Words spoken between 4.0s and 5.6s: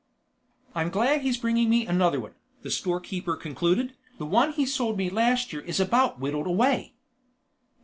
"the one he sold me last